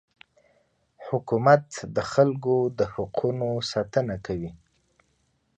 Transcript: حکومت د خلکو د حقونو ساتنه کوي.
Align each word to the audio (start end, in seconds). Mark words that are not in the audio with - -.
حکومت 1.07 1.67
د 1.95 1.97
خلکو 2.11 2.55
د 2.79 2.81
حقونو 2.93 3.49
ساتنه 3.71 4.15
کوي. 4.25 4.51